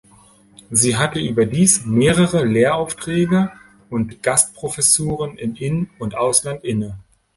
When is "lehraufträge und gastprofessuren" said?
2.43-5.37